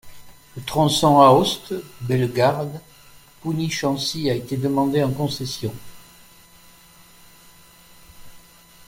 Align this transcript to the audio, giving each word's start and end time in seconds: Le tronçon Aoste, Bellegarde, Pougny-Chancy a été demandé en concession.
Le 0.57 0.63
tronçon 0.63 1.19
Aoste, 1.21 1.75
Bellegarde, 2.01 2.81
Pougny-Chancy 3.41 4.31
a 4.31 4.33
été 4.33 4.57
demandé 4.57 5.03
en 5.03 5.11
concession. 5.11 5.71